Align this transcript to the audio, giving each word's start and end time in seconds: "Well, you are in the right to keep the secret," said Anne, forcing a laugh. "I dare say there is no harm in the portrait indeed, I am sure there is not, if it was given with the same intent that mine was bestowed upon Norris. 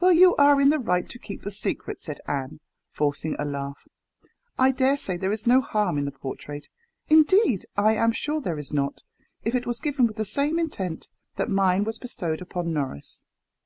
"Well, 0.00 0.12
you 0.12 0.36
are 0.36 0.60
in 0.60 0.68
the 0.68 0.78
right 0.78 1.08
to 1.08 1.18
keep 1.18 1.40
the 1.44 1.50
secret," 1.50 2.02
said 2.02 2.20
Anne, 2.28 2.60
forcing 2.90 3.34
a 3.38 3.46
laugh. 3.46 3.88
"I 4.58 4.70
dare 4.70 4.98
say 4.98 5.16
there 5.16 5.32
is 5.32 5.46
no 5.46 5.62
harm 5.62 5.96
in 5.96 6.04
the 6.04 6.10
portrait 6.10 6.68
indeed, 7.08 7.64
I 7.74 7.94
am 7.94 8.12
sure 8.12 8.42
there 8.42 8.58
is 8.58 8.70
not, 8.70 9.02
if 9.44 9.54
it 9.54 9.66
was 9.66 9.80
given 9.80 10.06
with 10.06 10.16
the 10.16 10.26
same 10.26 10.58
intent 10.58 11.08
that 11.36 11.48
mine 11.48 11.84
was 11.84 11.96
bestowed 11.96 12.42
upon 12.42 12.74
Norris. 12.74 13.22